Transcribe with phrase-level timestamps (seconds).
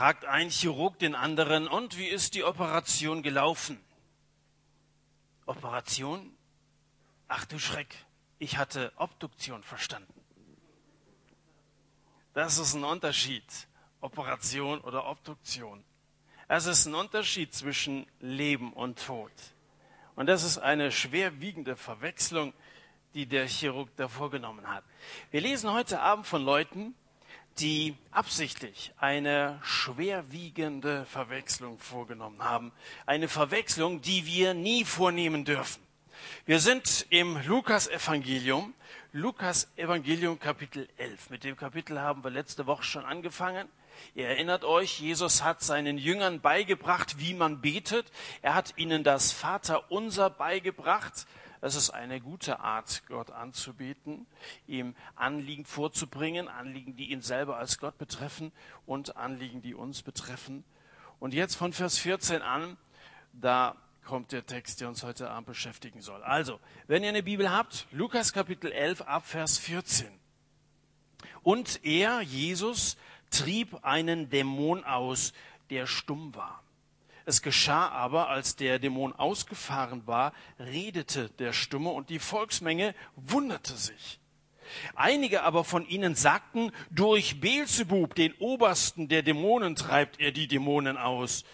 [0.00, 3.78] fragt ein Chirurg den anderen, und wie ist die Operation gelaufen?
[5.44, 6.34] Operation?
[7.28, 7.94] Ach du Schreck,
[8.38, 10.14] ich hatte Obduktion verstanden.
[12.32, 13.44] Das ist ein Unterschied,
[14.00, 15.84] Operation oder Obduktion.
[16.48, 19.32] Es ist ein Unterschied zwischen Leben und Tod.
[20.16, 22.54] Und das ist eine schwerwiegende Verwechslung,
[23.12, 24.84] die der Chirurg da vorgenommen hat.
[25.30, 26.94] Wir lesen heute Abend von Leuten,
[27.58, 32.72] die absichtlich eine schwerwiegende Verwechslung vorgenommen haben.
[33.06, 35.82] Eine Verwechslung, die wir nie vornehmen dürfen.
[36.46, 38.74] Wir sind im Lukas-Evangelium,
[39.12, 41.30] Lukas-Evangelium Kapitel 11.
[41.30, 43.68] Mit dem Kapitel haben wir letzte Woche schon angefangen.
[44.14, 48.06] Ihr erinnert euch, Jesus hat seinen Jüngern beigebracht, wie man betet.
[48.42, 51.26] Er hat ihnen das Vaterunser beigebracht.
[51.62, 54.26] Es ist eine gute Art, Gott anzubeten,
[54.66, 58.50] ihm Anliegen vorzubringen, Anliegen, die ihn selber als Gott betreffen
[58.86, 60.64] und Anliegen, die uns betreffen.
[61.18, 62.78] Und jetzt von Vers 14 an,
[63.32, 66.22] da kommt der Text, der uns heute Abend beschäftigen soll.
[66.22, 70.08] Also, wenn ihr eine Bibel habt, Lukas Kapitel 11 ab Vers 14.
[71.42, 72.96] Und er, Jesus,
[73.30, 75.32] trieb einen Dämon aus,
[75.68, 76.62] der stumm war.
[77.26, 83.74] Es geschah aber, als der Dämon ausgefahren war, redete der Stumme und die Volksmenge wunderte
[83.74, 84.20] sich.
[84.94, 90.96] Einige aber von ihnen sagten, durch Beelzebub, den Obersten der Dämonen, treibt er die Dämonen
[90.96, 91.44] aus.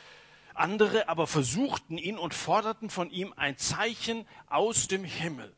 [0.54, 5.54] Andere aber versuchten ihn und forderten von ihm ein Zeichen aus dem Himmel.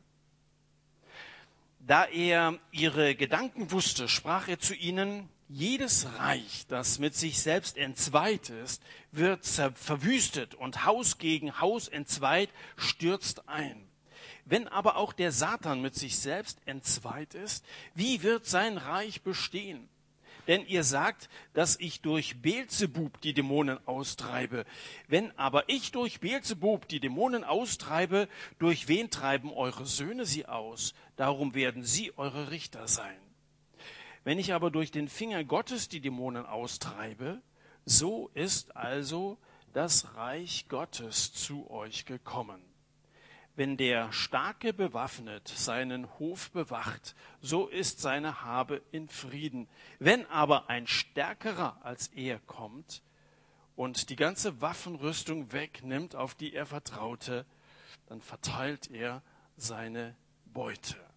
[1.79, 7.75] Da er ihre Gedanken wusste, sprach er zu ihnen, jedes Reich, das mit sich selbst
[7.75, 13.89] entzweit ist, wird verwüstet und Haus gegen Haus entzweit stürzt ein.
[14.45, 19.89] Wenn aber auch der Satan mit sich selbst entzweit ist, wie wird sein Reich bestehen?
[20.47, 24.65] Denn ihr sagt, dass ich durch Beelzebub die Dämonen austreibe.
[25.07, 30.93] Wenn aber ich durch Beelzebub die Dämonen austreibe, durch wen treiben eure Söhne sie aus?
[31.17, 33.28] Darum werden sie eure Richter sein.
[34.29, 37.41] Wenn ich aber durch den Finger Gottes die Dämonen austreibe,
[37.85, 39.39] so ist also
[39.73, 42.61] das Reich Gottes zu euch gekommen.
[43.55, 49.67] Wenn der Starke bewaffnet seinen Hof bewacht, so ist seine Habe in Frieden.
[49.97, 53.01] Wenn aber ein Stärkerer als er kommt
[53.75, 57.47] und die ganze Waffenrüstung wegnimmt, auf die er vertraute,
[58.05, 59.23] dann verteilt er
[59.57, 61.08] seine Beute.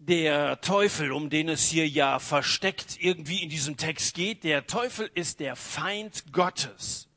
[0.00, 5.10] Der Teufel, um den es hier ja versteckt irgendwie in diesem Text geht, der Teufel
[5.14, 7.08] ist der Feind Gottes.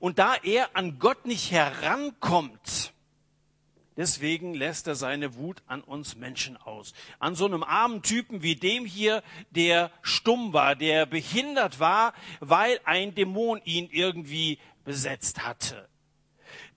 [0.00, 2.92] Und da er an Gott nicht herankommt,
[3.96, 6.94] deswegen lässt er seine Wut an uns Menschen aus.
[7.20, 12.80] An so einem armen Typen wie dem hier, der stumm war, der behindert war, weil
[12.84, 15.88] ein Dämon ihn irgendwie besetzt hatte.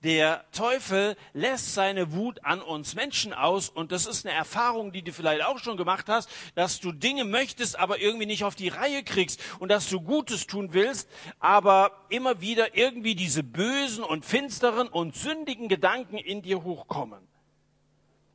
[0.03, 5.02] Der Teufel lässt seine Wut an uns Menschen aus und das ist eine Erfahrung, die
[5.02, 8.68] du vielleicht auch schon gemacht hast, dass du Dinge möchtest, aber irgendwie nicht auf die
[8.68, 11.09] Reihe kriegst und dass du Gutes tun willst,
[11.40, 17.28] aber immer wieder irgendwie diese bösen und finsteren und sündigen Gedanken in dir hochkommen.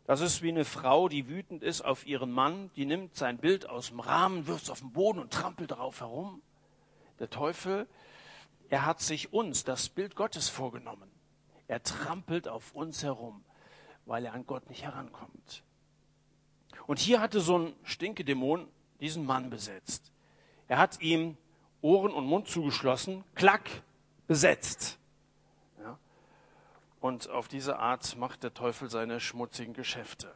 [0.05, 3.69] Das ist wie eine Frau, die wütend ist auf ihren Mann, die nimmt sein Bild
[3.69, 6.43] aus dem Rahmen, wirft es auf den Boden und trampelt darauf herum.
[7.21, 7.87] Der Teufel,
[8.69, 11.12] er hat sich uns das Bild Gottes vorgenommen.
[11.72, 13.43] Er trampelt auf uns herum,
[14.05, 15.65] weil er an Gott nicht herankommt.
[16.87, 18.69] Und hier hatte so ein Stinkedämon
[19.00, 20.12] diesen Mann besetzt.
[20.69, 21.38] Er hat ihm
[21.81, 23.71] Ohren und Mund zugeschlossen, klack,
[24.27, 24.99] besetzt.
[25.78, 25.99] Ja?
[27.00, 30.31] Und auf diese Art macht der Teufel seine schmutzigen Geschäfte.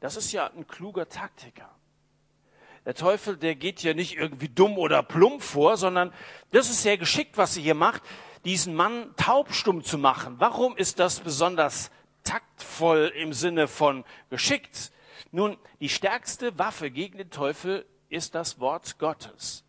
[0.00, 1.68] Das ist ja ein kluger Taktiker.
[2.86, 6.14] Der Teufel, der geht ja nicht irgendwie dumm oder plump vor, sondern
[6.50, 8.02] das ist sehr geschickt, was er hier macht
[8.46, 10.36] diesen Mann taubstumm zu machen.
[10.38, 11.90] Warum ist das besonders
[12.22, 14.92] taktvoll im Sinne von geschickt?
[15.32, 19.64] Nun, die stärkste Waffe gegen den Teufel ist das Wort Gottes.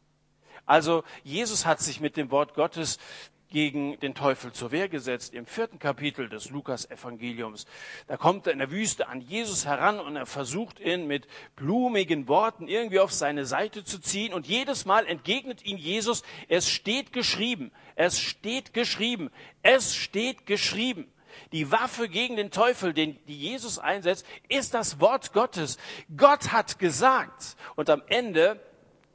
[0.68, 3.00] Also Jesus hat sich mit dem Wort Gottes
[3.49, 7.65] gegen den Teufel zur Wehr gesetzt im vierten Kapitel des Lukas-Evangeliums.
[8.07, 12.27] Da kommt er in der Wüste an Jesus heran und er versucht ihn mit blumigen
[12.27, 17.13] Worten irgendwie auf seine Seite zu ziehen und jedes Mal entgegnet ihm Jesus, es steht
[17.13, 21.11] geschrieben, es steht geschrieben, es steht geschrieben.
[21.51, 25.77] Die Waffe gegen den Teufel, den, die Jesus einsetzt, ist das Wort Gottes.
[26.15, 27.55] Gott hat gesagt.
[27.75, 28.59] Und am Ende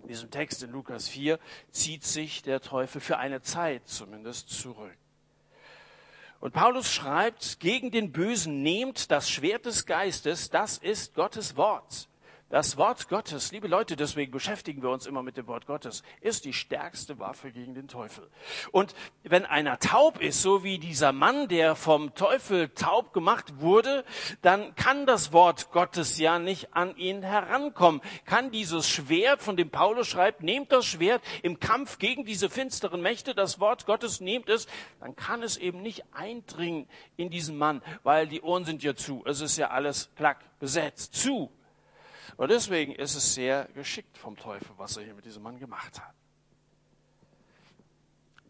[0.02, 1.38] in diesem Text in Lukas 4
[1.70, 4.96] zieht sich der Teufel für eine Zeit zumindest zurück.
[6.40, 12.08] Und Paulus schreibt, gegen den Bösen nehmt das Schwert des Geistes, das ist Gottes Wort.
[12.52, 16.44] Das Wort Gottes, liebe Leute, deswegen beschäftigen wir uns immer mit dem Wort Gottes, ist
[16.44, 18.28] die stärkste Waffe gegen den Teufel.
[18.72, 24.04] Und wenn einer taub ist, so wie dieser Mann, der vom Teufel taub gemacht wurde,
[24.42, 28.02] dann kann das Wort Gottes ja nicht an ihn herankommen.
[28.26, 33.00] Kann dieses Schwert, von dem Paulus schreibt, nehmt das Schwert im Kampf gegen diese finsteren
[33.00, 34.66] Mächte, das Wort Gottes nehmt es,
[35.00, 39.22] dann kann es eben nicht eindringen in diesen Mann, weil die Ohren sind ja zu.
[39.24, 41.50] Es ist ja alles klack besetzt, zu.
[42.36, 46.00] Und deswegen ist es sehr geschickt vom Teufel, was er hier mit diesem Mann gemacht
[46.00, 46.14] hat.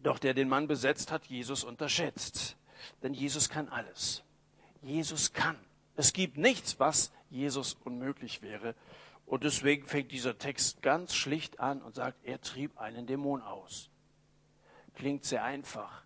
[0.01, 2.57] Doch der den Mann besetzt hat, Jesus unterschätzt.
[3.01, 4.23] Denn Jesus kann alles.
[4.81, 5.57] Jesus kann.
[5.95, 8.75] Es gibt nichts, was Jesus unmöglich wäre.
[9.25, 13.89] Und deswegen fängt dieser Text ganz schlicht an und sagt, er trieb einen Dämon aus.
[14.95, 16.03] Klingt sehr einfach,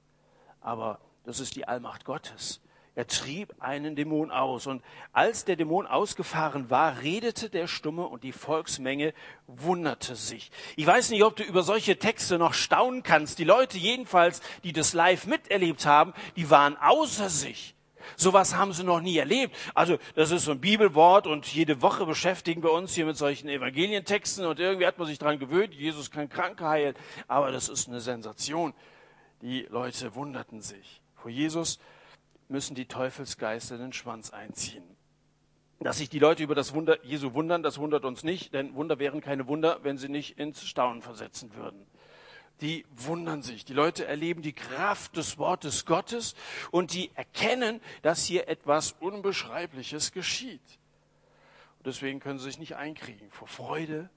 [0.62, 2.62] aber das ist die Allmacht Gottes.
[2.98, 4.66] Er trieb einen Dämon aus.
[4.66, 4.82] Und
[5.14, 9.14] als der Dämon ausgefahren war, redete der Stumme und die Volksmenge
[9.46, 10.50] wunderte sich.
[10.78, 13.38] Ich weiß nicht, ob du über solche Texte noch staunen kannst.
[13.38, 17.76] Die Leute jedenfalls, die das live miterlebt haben, die waren außer sich.
[18.16, 19.56] Sowas haben sie noch nie erlebt.
[19.76, 23.48] Also das ist so ein Bibelwort und jede Woche beschäftigen wir uns hier mit solchen
[23.48, 26.96] Evangelientexten und irgendwie hat man sich daran gewöhnt, Jesus kann Kranke heilen.
[27.28, 28.74] Aber das ist eine Sensation.
[29.44, 31.00] Die Leute wunderten sich.
[31.16, 31.78] Vor Jesus
[32.50, 34.84] müssen die Teufelsgeister den Schwanz einziehen.
[35.80, 38.98] Dass sich die Leute über das Wunder Jesu wundern, das wundert uns nicht, denn Wunder
[38.98, 41.86] wären keine Wunder, wenn sie nicht ins Staunen versetzen würden.
[42.62, 43.66] Die wundern sich.
[43.66, 46.34] Die Leute erleben die Kraft des Wortes Gottes
[46.72, 50.80] und die erkennen, dass hier etwas Unbeschreibliches geschieht.
[51.78, 54.10] Und deswegen können sie sich nicht einkriegen vor Freude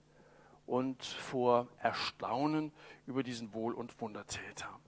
[0.66, 2.72] und vor Erstaunen
[3.06, 4.80] über diesen Wohl- und Wundertäter.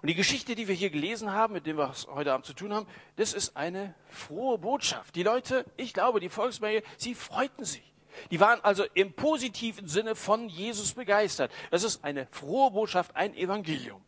[0.00, 2.52] Und die Geschichte, die wir hier gelesen haben, mit dem wir es heute Abend zu
[2.52, 2.86] tun haben,
[3.16, 5.16] das ist eine frohe Botschaft.
[5.16, 7.82] Die Leute, ich glaube, die Volksmenge, sie freuten sich.
[8.30, 11.52] Die waren also im positiven Sinne von Jesus begeistert.
[11.70, 14.02] Das ist eine frohe Botschaft, ein Evangelium.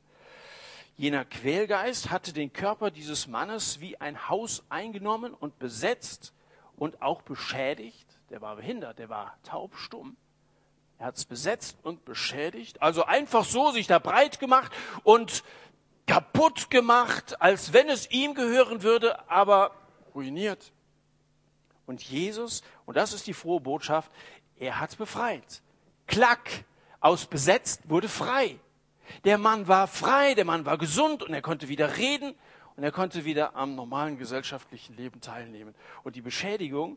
[0.97, 6.35] Jener Quälgeist hatte den Körper dieses Mannes wie ein Haus eingenommen und besetzt
[6.77, 8.07] und auch beschädigt.
[8.31, 10.17] Der war behindert, der war taubstumm.
[10.99, 14.71] Er hat es besetzt und beschädigt, also einfach so sich da breit gemacht
[15.03, 15.43] und
[16.07, 19.73] kaputt gemacht, als wenn es ihm gehören würde, aber
[20.15, 20.73] ruiniert.
[21.87, 24.11] Und Jesus, und das ist die frohe Botschaft,
[24.59, 25.63] er hat befreit.
[26.07, 26.65] Klack,
[27.01, 28.59] aus besetzt wurde frei.
[29.25, 32.35] Der Mann war frei, der Mann war gesund und er konnte wieder reden
[32.77, 35.75] und er konnte wieder am normalen gesellschaftlichen Leben teilnehmen.
[36.05, 36.97] Und die Beschädigung,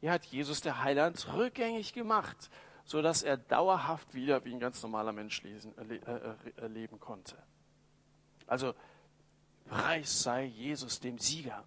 [0.00, 2.50] die hat Jesus der Heiland rückgängig gemacht,
[2.84, 7.36] sodass er dauerhaft wieder wie ein ganz normaler Mensch äh, äh, äh leben konnte.
[8.46, 8.74] Also
[9.66, 11.64] Preis sei Jesus dem Sieger.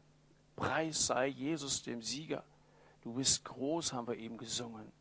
[0.56, 2.44] Preis sei Jesus dem Sieger.
[3.01, 4.92] Du bist groß, haben wir eben gesungen.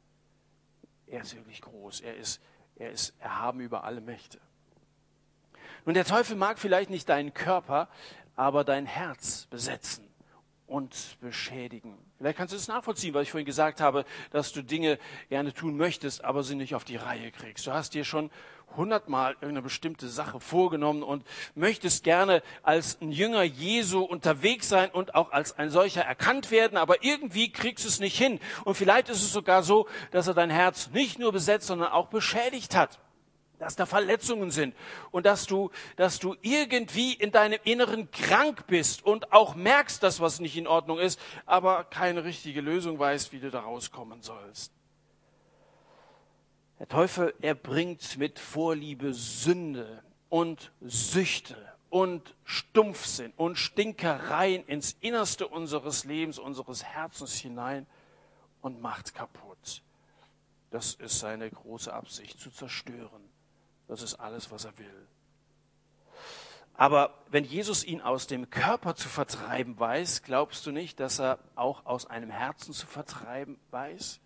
[1.07, 2.01] Er ist wirklich groß.
[2.01, 2.41] Er ist,
[2.77, 4.41] er ist erhaben über alle Mächte.
[5.85, 7.89] Nun, der Teufel mag vielleicht nicht deinen Körper,
[8.37, 10.09] aber dein Herz besetzen
[10.67, 11.99] und beschädigen.
[12.25, 14.99] Vielleicht kannst du es nachvollziehen, weil ich vorhin gesagt habe, dass du Dinge
[15.29, 17.67] gerne tun möchtest, aber sie nicht auf die Reihe kriegst.
[17.67, 18.31] Du hast dir schon
[18.79, 21.23] hundertmal irgendeine bestimmte Sache vorgenommen und
[21.55, 26.79] möchtest gerne als ein Jünger Jesu unterwegs sein und auch als ein solcher erkannt werden,
[26.79, 28.41] aber irgendwie kriegst du es nicht hin.
[28.65, 32.07] Und vielleicht ist es sogar so, dass er dein Herz nicht nur besetzt, sondern auch
[32.07, 33.01] beschädigt hat
[33.65, 34.77] dass da Verletzungen sind
[35.11, 40.21] und dass du, dass du irgendwie in deinem Inneren krank bist und auch merkst, dass
[40.21, 44.71] was nicht in Ordnung ist, aber keine richtige Lösung weißt, wie du da rauskommen sollst.
[46.79, 51.57] Der Teufel, er bringt mit Vorliebe Sünde und Süchte
[51.89, 57.87] und Stumpfsinn und Stinkereien ins Innerste unseres Lebens, unseres Herzens hinein
[58.61, 59.83] und macht kaputt.
[60.71, 63.34] Das ist seine große Absicht, zu zerstören.
[63.89, 65.07] Das ist alles, was er will.
[66.77, 71.39] Aber wenn Jesus ihn aus dem Körper zu vertreiben weiß, glaubst du nicht, dass er
[71.55, 74.21] auch aus einem Herzen zu vertreiben weiß?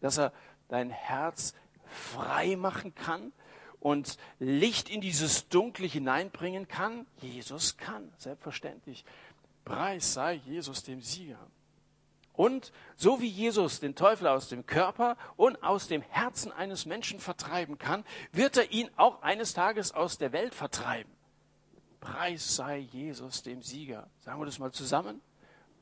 [0.00, 0.32] Dass er
[0.68, 1.54] dein Herz
[1.86, 3.32] frei machen kann
[3.78, 7.06] und Licht in dieses Dunkle hineinbringen kann?
[7.20, 9.04] Jesus kann, selbstverständlich.
[9.64, 11.46] Preis sei Jesus dem Sieger.
[12.36, 17.18] Und so wie Jesus den Teufel aus dem Körper und aus dem Herzen eines Menschen
[17.18, 21.10] vertreiben kann, wird er ihn auch eines Tages aus der Welt vertreiben.
[22.00, 24.08] Preis sei Jesus dem Sieger.
[24.20, 25.20] Sagen wir das mal zusammen.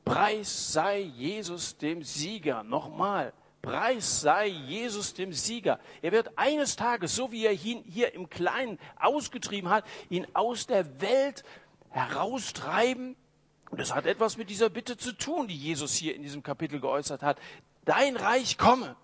[0.05, 2.63] Preis sei Jesus dem Sieger.
[2.63, 3.33] Nochmal.
[3.61, 5.79] Preis sei Jesus dem Sieger.
[6.01, 10.67] Er wird eines Tages, so wie er ihn hier im Kleinen ausgetrieben hat, ihn aus
[10.67, 11.43] der Welt
[11.89, 13.15] heraustreiben
[13.75, 16.79] und das hat etwas mit dieser Bitte zu tun, die Jesus hier in diesem Kapitel
[16.79, 17.37] geäußert hat.
[17.83, 18.95] dein Reich komme.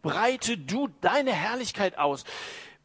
[0.00, 2.22] Breite du deine Herrlichkeit aus.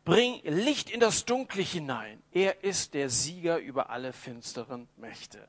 [0.04, 2.24] Bring Licht in das Dunkle hinein.
[2.32, 5.48] Er ist der Sieger über alle finsteren Mächte.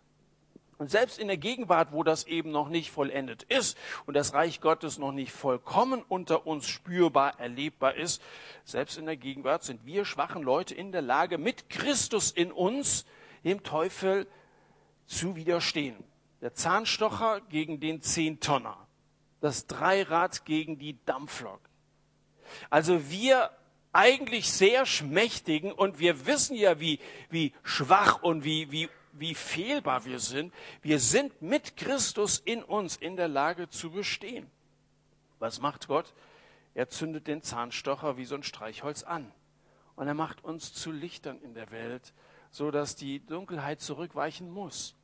[0.76, 4.60] Und selbst in der Gegenwart, wo das eben noch nicht vollendet ist und das Reich
[4.60, 8.20] Gottes noch nicht vollkommen unter uns spürbar, erlebbar ist,
[8.66, 13.06] selbst in der Gegenwart sind wir schwachen Leute in der Lage, mit Christus in uns
[13.42, 14.26] dem Teufel
[15.08, 15.96] zu widerstehen.
[16.40, 18.86] Der Zahnstocher gegen den Zehntonner.
[19.40, 21.60] Das Dreirad gegen die Dampflok.
[22.70, 23.50] Also wir
[23.92, 27.00] eigentlich sehr schmächtigen und wir wissen ja, wie,
[27.30, 28.88] wie schwach und wie, wie
[29.20, 30.52] wie fehlbar wir sind.
[30.82, 34.50] Wir sind mit Christus in uns in der Lage zu bestehen.
[35.38, 36.14] Was macht Gott?
[36.74, 39.32] Er zündet den Zahnstocher wie so ein Streichholz an.
[39.96, 42.12] Und er macht uns zu Lichtern in der Welt,
[42.50, 44.94] so dass die Dunkelheit zurückweichen muss.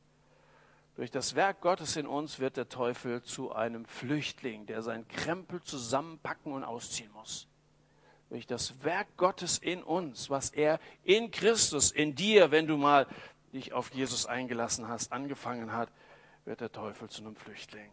[0.96, 5.60] Durch das Werk Gottes in uns wird der Teufel zu einem Flüchtling, der sein Krempel
[5.62, 7.48] zusammenpacken und ausziehen muss.
[8.30, 13.06] Durch das Werk Gottes in uns, was er in Christus, in dir, wenn du mal
[13.52, 15.90] dich auf Jesus eingelassen hast, angefangen hat,
[16.44, 17.90] wird der Teufel zu einem Flüchtling.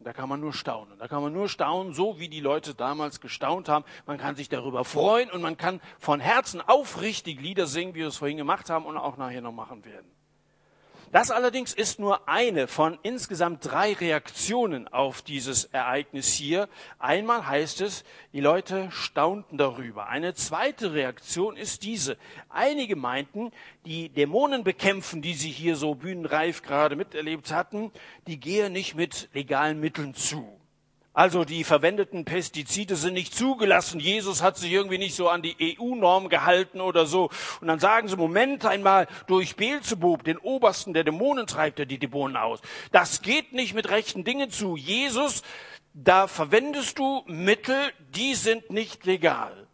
[0.00, 0.98] Da kann man nur staunen.
[0.98, 3.84] Da kann man nur staunen, so wie die Leute damals gestaunt haben.
[4.06, 8.08] Man kann sich darüber freuen und man kann von Herzen aufrichtig Lieder singen, wie wir
[8.08, 10.10] es vorhin gemacht haben und auch nachher noch machen werden.
[11.14, 16.68] Das allerdings ist nur eine von insgesamt drei Reaktionen auf dieses Ereignis hier.
[16.98, 18.02] Einmal heißt es,
[18.32, 20.08] die Leute staunten darüber.
[20.08, 22.16] Eine zweite Reaktion ist diese.
[22.48, 23.52] Einige meinten,
[23.86, 27.92] die Dämonen bekämpfen, die sie hier so bühnenreif gerade miterlebt hatten,
[28.26, 30.63] die gehe nicht mit legalen Mitteln zu.
[31.14, 34.00] Also die verwendeten Pestizide sind nicht zugelassen.
[34.00, 37.30] Jesus hat sich irgendwie nicht so an die EU-Norm gehalten oder so.
[37.60, 42.00] Und dann sagen sie, Moment einmal, durch Beelzebub, den Obersten der Dämonen, treibt er die
[42.00, 42.60] Dämonen aus.
[42.90, 44.76] Das geht nicht mit rechten Dingen zu.
[44.76, 45.44] Jesus,
[45.92, 47.76] da verwendest du Mittel,
[48.12, 49.68] die sind nicht legal.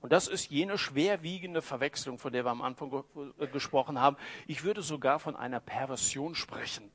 [0.00, 3.04] Und das ist jene schwerwiegende Verwechslung, von der wir am Anfang
[3.52, 4.16] gesprochen haben.
[4.46, 6.90] Ich würde sogar von einer Perversion sprechen.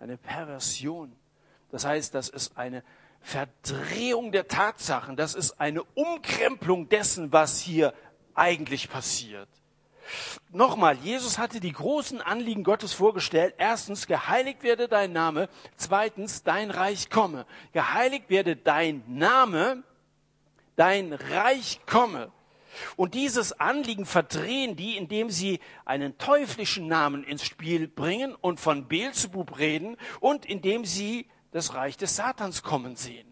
[0.00, 1.12] Eine Perversion.
[1.72, 2.82] Das heißt, das ist eine
[3.20, 5.16] Verdrehung der Tatsachen.
[5.16, 7.94] Das ist eine Umkrempelung dessen, was hier
[8.34, 9.48] eigentlich passiert.
[10.50, 13.54] Nochmal, Jesus hatte die großen Anliegen Gottes vorgestellt.
[13.58, 15.48] Erstens, geheiligt werde dein Name.
[15.76, 17.46] Zweitens, dein Reich komme.
[17.72, 19.84] Geheiligt werde dein Name,
[20.76, 22.32] dein Reich komme.
[22.96, 28.86] Und dieses Anliegen verdrehen die, indem sie einen teuflischen Namen ins Spiel bringen und von
[28.86, 33.26] Beelzebub reden und indem sie das Reich des Satans kommen sehen.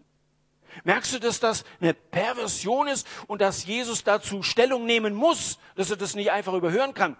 [0.83, 5.89] Merkst du, dass das eine Perversion ist und dass Jesus dazu Stellung nehmen muss, dass
[5.89, 7.17] er das nicht einfach überhören kann?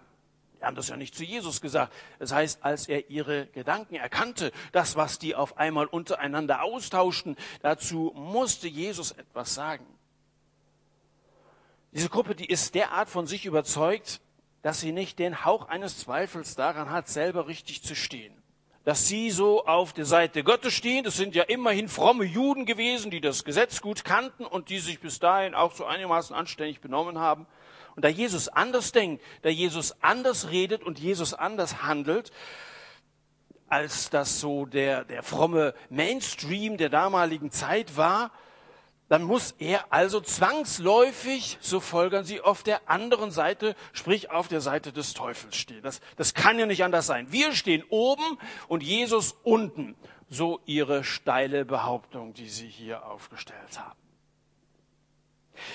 [0.60, 1.94] Wir haben das ja nicht zu Jesus gesagt.
[2.20, 8.12] Das heißt, als er ihre Gedanken erkannte, das, was die auf einmal untereinander austauschten, dazu
[8.14, 9.86] musste Jesus etwas sagen.
[11.92, 14.22] Diese Gruppe, die ist derart von sich überzeugt,
[14.62, 18.39] dass sie nicht den Hauch eines Zweifels daran hat, selber richtig zu stehen
[18.90, 21.04] dass sie so auf der Seite Gottes stehen.
[21.04, 25.00] Das sind ja immerhin fromme Juden gewesen, die das Gesetz gut kannten und die sich
[25.00, 27.46] bis dahin auch so einigermaßen anständig benommen haben.
[27.96, 32.32] Und da Jesus anders denkt, da Jesus anders redet und Jesus anders handelt,
[33.68, 38.32] als das so der, der fromme Mainstream der damaligen Zeit war,
[39.10, 44.62] dann muss er also zwangsläufig, so folgern sie, auf der anderen Seite, sprich auf der
[44.62, 45.82] Seite des Teufels stehen.
[45.82, 47.32] Das, das kann ja nicht anders sein.
[47.32, 48.38] Wir stehen oben
[48.68, 49.96] und Jesus unten.
[50.30, 53.98] So ihre steile Behauptung, die sie hier aufgestellt haben.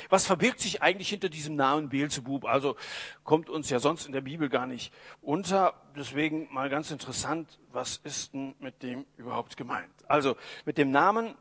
[0.09, 2.45] Was verbirgt sich eigentlich hinter diesem Namen Beelzebub?
[2.45, 2.77] Also
[3.25, 5.75] kommt uns ja sonst in der Bibel gar nicht unter.
[5.97, 9.91] Deswegen mal ganz interessant, was ist denn mit dem überhaupt gemeint?
[10.07, 11.35] Also mit dem Namen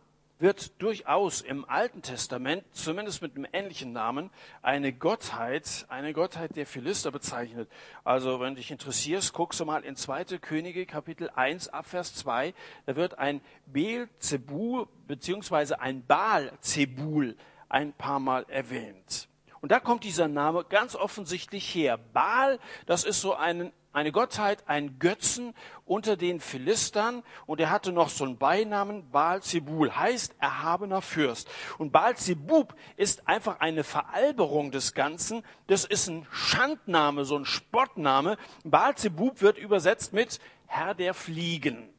[0.44, 4.30] wird durchaus im Alten Testament, zumindest mit einem ähnlichen Namen,
[4.62, 7.70] eine Gottheit, eine Gottheit der Philister bezeichnet.
[8.04, 10.38] Also, wenn dich interessierst, guckst du mal in 2.
[10.40, 12.54] Könige Kapitel 1 Abvers 2,
[12.86, 17.38] da wird ein Beelzebul beziehungsweise ein Baal-Zebul
[17.70, 19.30] ein paar Mal erwähnt.
[19.64, 21.98] Und da kommt dieser Name ganz offensichtlich her.
[21.98, 25.54] Baal, das ist so ein eine Gottheit, ein Götzen
[25.86, 31.48] unter den Philistern und er hatte noch so einen Beinamen, Baal Zebul, heißt erhabener Fürst.
[31.78, 35.44] Und Baal Zebub ist einfach eine Veralberung des Ganzen.
[35.68, 38.38] Das ist ein Schandname, so ein Spottname.
[38.66, 41.93] Baal Zebub wird übersetzt mit Herr der Fliegen.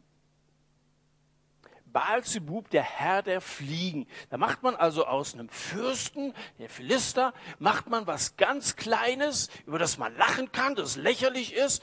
[1.95, 4.07] Baalzebub, der Herr der Fliegen.
[4.29, 9.79] Da macht man also aus einem Fürsten, der Philister, macht man was ganz Kleines, über
[9.79, 11.83] das man lachen kann, das lächerlich ist.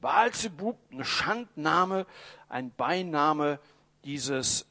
[0.00, 2.06] Baalzebub, eine Schandname,
[2.48, 3.58] ein Beiname
[4.04, 4.66] dieses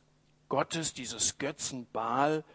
[0.47, 2.45] Gottes, dieses Götzen Baal,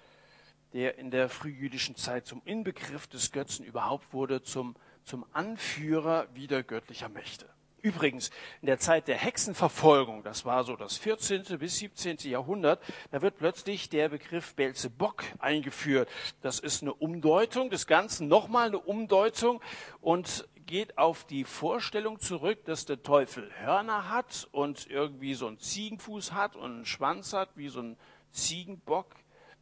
[0.72, 4.74] der in der frühjüdischen Zeit zum Inbegriff des Götzen überhaupt wurde, zum,
[5.04, 7.46] zum Anführer wieder göttlicher Mächte.
[7.82, 11.58] Übrigens, in der Zeit der Hexenverfolgung, das war so das 14.
[11.58, 12.18] bis 17.
[12.30, 16.08] Jahrhundert, da wird plötzlich der Begriff Belzebok eingeführt.
[16.42, 19.60] Das ist eine Umdeutung des Ganzen, nochmal eine Umdeutung
[20.00, 25.58] und geht auf die Vorstellung zurück, dass der Teufel Hörner hat und irgendwie so einen
[25.58, 27.96] Ziegenfuß hat und einen Schwanz hat, wie so ein
[28.30, 29.16] Ziegenbock.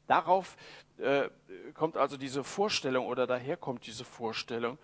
[0.06, 0.58] Darauf
[0.98, 1.30] äh,
[1.72, 4.76] kommt also diese Vorstellung oder daher kommt diese Vorstellung.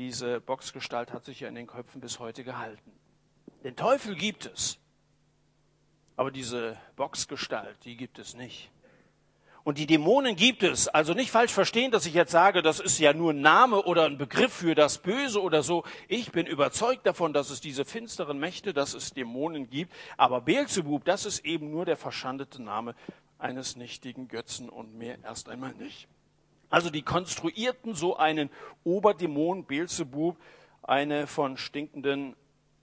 [0.00, 2.90] Diese Boxgestalt hat sich ja in den Köpfen bis heute gehalten.
[3.64, 4.78] Den Teufel gibt es,
[6.16, 8.70] aber diese Boxgestalt, die gibt es nicht.
[9.62, 10.88] Und die Dämonen gibt es.
[10.88, 14.06] Also nicht falsch verstehen, dass ich jetzt sage, das ist ja nur ein Name oder
[14.06, 15.84] ein Begriff für das Böse oder so.
[16.08, 19.92] Ich bin überzeugt davon, dass es diese finsteren Mächte, dass es Dämonen gibt.
[20.16, 22.94] Aber Beelzebub, das ist eben nur der verschandete Name
[23.38, 26.08] eines nichtigen Götzen und mehr erst einmal nicht.
[26.70, 28.48] Also die konstruierten so einen
[28.84, 30.38] Oberdämon Beelzebub,
[30.82, 32.36] eine von stinkenden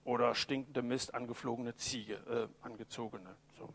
[0.04, 3.34] oder stinkendem Mist angeflogene Ziege, äh, angezogene.
[3.58, 3.68] So.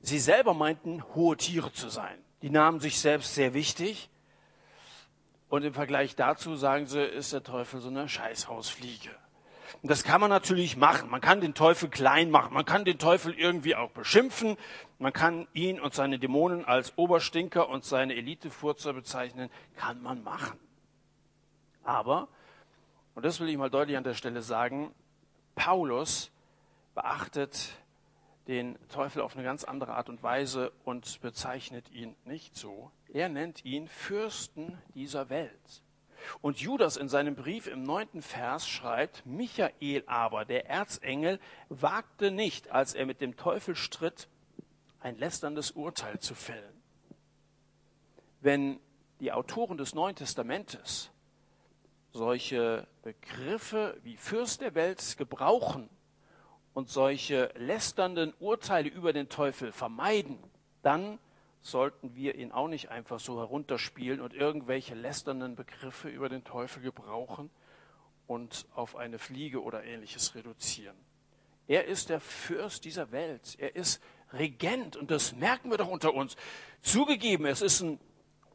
[0.00, 2.18] Sie selber meinten, hohe Tiere zu sein.
[2.42, 4.08] Die nahmen sich selbst sehr wichtig.
[5.48, 9.10] Und im Vergleich dazu, sagen sie, ist der Teufel so eine Scheißhausfliege.
[9.82, 11.08] Und das kann man natürlich machen.
[11.08, 12.52] Man kann den Teufel klein machen.
[12.52, 14.58] Man kann den Teufel irgendwie auch beschimpfen.
[14.98, 19.48] Man kann ihn und seine Dämonen als Oberstinker und seine Elitefurzer bezeichnen.
[19.76, 20.58] Kann man machen.
[21.82, 22.28] Aber,
[23.14, 24.94] und das will ich mal deutlich an der Stelle sagen,
[25.54, 26.30] Paulus
[26.94, 27.72] beachtet
[28.48, 32.90] den Teufel auf eine ganz andere Art und Weise und bezeichnet ihn nicht so.
[33.08, 35.82] Er nennt ihn Fürsten dieser Welt.
[36.40, 42.70] Und Judas in seinem Brief im neunten Vers schreibt, Michael aber, der Erzengel, wagte nicht,
[42.70, 44.28] als er mit dem Teufel stritt,
[45.00, 46.82] ein lästerndes Urteil zu fällen.
[48.40, 48.80] Wenn
[49.20, 51.10] die Autoren des Neuen Testamentes
[52.12, 55.88] solche Begriffe wie Fürst der Welt gebrauchen
[56.74, 60.38] und solche lästernden Urteile über den Teufel vermeiden,
[60.82, 61.18] dann
[61.60, 66.82] sollten wir ihn auch nicht einfach so herunterspielen und irgendwelche lästernden Begriffe über den Teufel
[66.82, 67.50] gebrauchen
[68.26, 70.96] und auf eine Fliege oder ähnliches reduzieren.
[71.66, 73.56] Er ist der Fürst dieser Welt.
[73.58, 76.36] Er ist Regent und das merken wir doch unter uns.
[76.82, 78.00] Zugegeben, es ist ein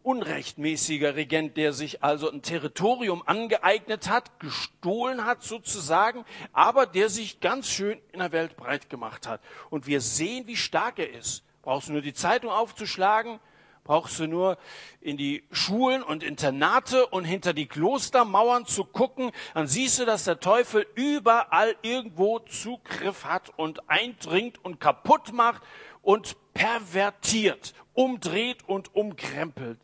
[0.04, 7.40] unrechtmäßiger Regent, der sich also ein Territorium angeeignet hat, gestohlen hat sozusagen, aber der sich
[7.40, 9.42] ganz schön in der Welt breit gemacht hat.
[9.70, 11.44] Und wir sehen, wie stark er ist.
[11.66, 13.40] Brauchst du nur die Zeitung aufzuschlagen,
[13.84, 14.60] brauchst du nur
[15.02, 20.26] in die Schulen und Internate und hinter die Klostermauern zu gucken, dann siehst du, dass
[20.26, 25.64] der Teufel überall irgendwo Zugriff hat und eindringt und kaputt macht
[26.04, 29.80] und pervertiert, umdreht und umkrempelt.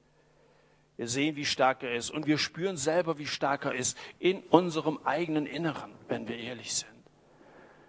[0.98, 4.44] Wir sehen, wie stark er ist und wir spüren selber, wie stark er ist in
[4.44, 6.92] unserem eigenen Inneren, wenn wir ehrlich sind.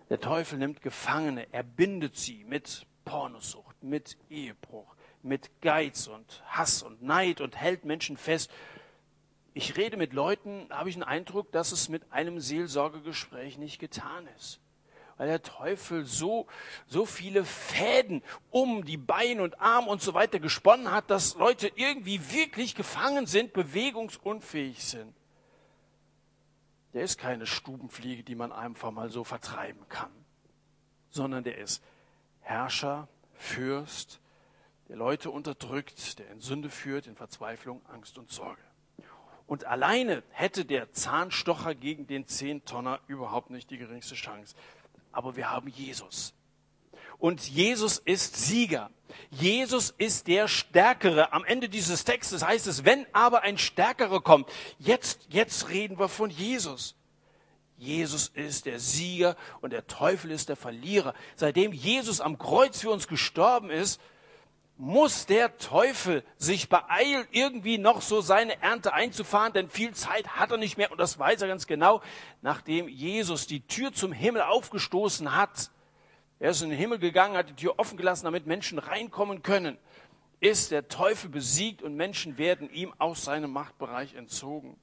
[0.08, 6.82] Der Teufel nimmt Gefangene, er bindet sie mit Pornosucht, mit Ehebruch, mit Geiz und Hass
[6.82, 8.50] und Neid und hält Menschen fest.
[9.54, 14.26] Ich rede mit Leuten, habe ich den Eindruck, dass es mit einem Seelsorgegespräch nicht getan
[14.38, 14.60] ist.
[15.18, 16.46] Weil der Teufel so,
[16.86, 21.70] so viele Fäden um die Beine und Arme und so weiter gesponnen hat, dass Leute
[21.76, 25.14] irgendwie wirklich gefangen sind, bewegungsunfähig sind.
[26.94, 30.10] Der ist keine Stubenfliege, die man einfach mal so vertreiben kann,
[31.10, 31.82] sondern der ist
[32.40, 33.08] Herrscher,
[33.42, 34.20] Fürst,
[34.88, 38.62] der Leute unterdrückt, der in Sünde führt, in Verzweiflung, Angst und Sorge.
[39.46, 44.54] Und alleine hätte der Zahnstocher gegen den Zehntonner überhaupt nicht die geringste Chance.
[45.10, 46.34] Aber wir haben Jesus.
[47.18, 48.90] Und Jesus ist Sieger.
[49.30, 51.32] Jesus ist der Stärkere.
[51.32, 56.08] Am Ende dieses Textes heißt es, wenn aber ein Stärkerer kommt, jetzt, jetzt reden wir
[56.08, 56.94] von Jesus.
[57.82, 61.14] Jesus ist der Sieger und der Teufel ist der Verlierer.
[61.34, 64.00] Seitdem Jesus am Kreuz für uns gestorben ist,
[64.76, 70.52] muss der Teufel sich beeilen, irgendwie noch so seine Ernte einzufahren, denn viel Zeit hat
[70.52, 72.02] er nicht mehr und das weiß er ganz genau,
[72.40, 75.70] nachdem Jesus die Tür zum Himmel aufgestoßen hat.
[76.38, 79.76] Er ist in den Himmel gegangen, hat die Tür offen gelassen, damit Menschen reinkommen können.
[80.38, 84.76] Ist der Teufel besiegt und Menschen werden ihm aus seinem Machtbereich entzogen.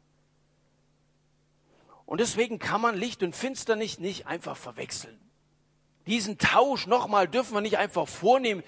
[2.09, 5.15] Und deswegen kann man Licht und Finsternis nicht einfach verwechseln.
[6.07, 8.63] Diesen Tausch nochmal dürfen wir nicht einfach vornehmen.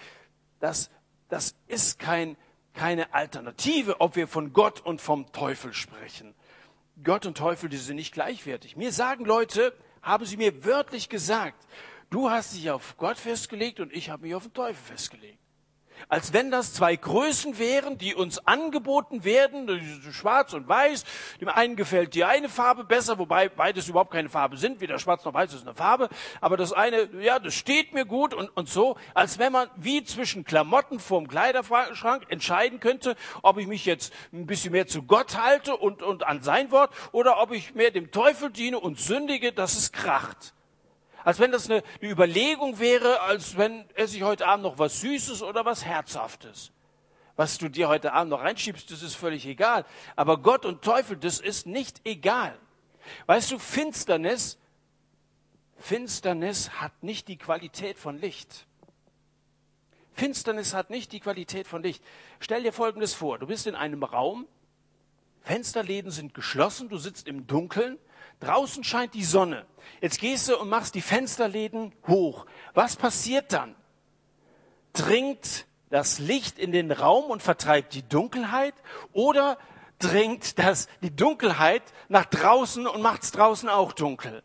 [0.60, 0.92] Das,
[1.28, 2.38] das ist kein,
[2.76, 6.36] keine Alternative, ob wir von Gott und vom Teufel sprechen.
[7.04, 8.78] Gott und Teufel, die sind nicht gleichwertig.
[8.78, 9.74] Mir sagen Leute,
[10.04, 11.66] haben sie mir wörtlich gesagt,
[12.12, 15.41] Du hast dich auf Gott festgelegt und ich habe mich auf den Teufel festgelegt
[16.10, 21.04] als wenn das zwei Größen wären, die uns angeboten werden, schwarz und weiß.
[21.40, 25.24] Dem einen gefällt die eine Farbe besser, wobei beides überhaupt keine Farbe sind, weder schwarz
[25.26, 26.10] noch weiß ist eine Farbe.
[26.40, 30.04] Aber das eine, ja, das steht mir gut und, und so, als wenn man wie
[30.04, 35.38] zwischen Klamotten vorm Kleiderschrank entscheiden könnte, ob ich mich jetzt ein bisschen mehr zu Gott
[35.38, 39.52] halte und, und an sein Wort oder ob ich mehr dem Teufel diene und sündige,
[39.52, 40.54] dass es kracht.
[41.24, 45.02] Als wenn das eine, eine Überlegung wäre, als wenn esse ich heute Abend noch was
[45.02, 46.72] Süßes oder was Herzhaftes.
[47.36, 49.86] Was du dir heute Abend noch reinschiebst, das ist völlig egal.
[50.16, 52.58] Aber Gott und Teufel, das ist nicht egal.
[53.26, 54.58] Weißt du, Finsternis,
[55.78, 58.68] Finsternis hat nicht die Qualität von Licht.
[60.14, 62.04] Finsternis hat nicht die Qualität von Licht.
[62.40, 63.40] Stell dir Folgendes vor.
[63.40, 64.48] Du bist in einem Raum,
[65.42, 67.98] Fensterläden sind geschlossen, du sitzt im Dunkeln
[68.42, 69.66] Draußen scheint die Sonne.
[70.02, 72.46] Jetzt gehst du und machst die Fensterläden hoch.
[72.74, 73.76] Was passiert dann?
[74.94, 78.74] Dringt das Licht in den Raum und vertreibt die Dunkelheit
[79.14, 79.58] oder
[80.00, 84.44] dringt das, die Dunkelheit nach draußen und macht es draußen auch dunkel?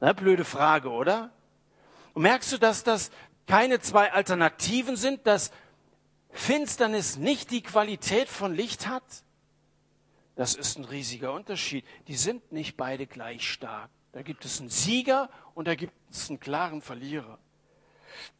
[0.00, 1.30] Na, blöde Frage, oder?
[2.14, 3.10] Und merkst du, dass das
[3.46, 5.52] keine zwei Alternativen sind, dass
[6.30, 9.04] Finsternis nicht die Qualität von Licht hat?
[10.40, 11.84] Das ist ein riesiger Unterschied.
[12.08, 13.90] Die sind nicht beide gleich stark.
[14.12, 17.38] Da gibt es einen Sieger und da gibt es einen klaren Verlierer.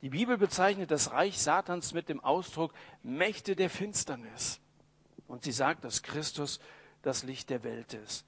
[0.00, 4.60] Die Bibel bezeichnet das Reich Satans mit dem Ausdruck Mächte der Finsternis.
[5.28, 6.58] Und sie sagt, dass Christus
[7.02, 8.24] das Licht der Welt ist.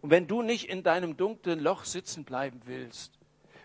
[0.00, 3.18] Und wenn du nicht in deinem dunklen Loch sitzen bleiben willst,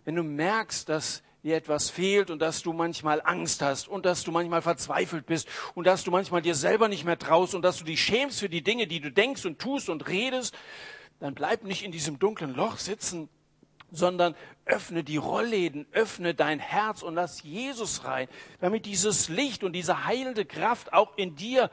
[0.04, 4.24] wenn du merkst, dass dir etwas fehlt und dass du manchmal Angst hast und dass
[4.24, 7.78] du manchmal verzweifelt bist und dass du manchmal dir selber nicht mehr traust und dass
[7.78, 10.58] du dich schämst für die Dinge, die du denkst und tust und redest,
[11.20, 13.30] dann bleib nicht in diesem dunklen Loch sitzen,
[13.92, 14.34] sondern
[14.66, 18.28] öffne die Rollläden, öffne dein Herz und lass Jesus rein,
[18.60, 21.70] damit dieses Licht und diese heilende Kraft auch in dir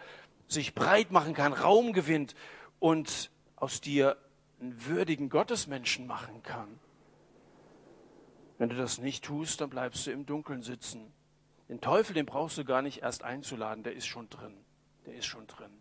[0.49, 2.35] sich breit machen kann, Raum gewinnt
[2.79, 4.19] und aus dir
[4.61, 6.82] einen würdigen Gottesmenschen machen kann.
[8.63, 11.13] Wenn du das nicht tust, dann bleibst du im Dunkeln sitzen.
[11.69, 14.55] Den Teufel, den brauchst du gar nicht erst einzuladen, der ist schon drin.
[15.05, 15.73] Der ist schon drin.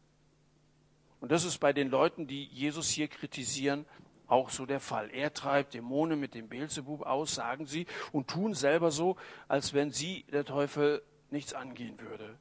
[1.20, 3.86] Und das ist bei den Leuten, die Jesus hier kritisieren,
[4.26, 5.12] auch so der Fall.
[5.12, 9.16] Er treibt Dämonen mit dem Beelzebub aus, sagen sie, und tun selber so,
[9.48, 12.36] als wenn sie, der Teufel, nichts angehen würde.